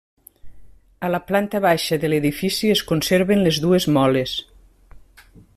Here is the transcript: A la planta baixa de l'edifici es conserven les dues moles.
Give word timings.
A 1.07 1.11
la 1.15 1.19
planta 1.31 1.61
baixa 1.67 1.99
de 2.05 2.11
l'edifici 2.11 2.73
es 2.79 2.83
conserven 2.93 3.47
les 3.49 3.63
dues 3.67 3.89
moles. 3.99 4.37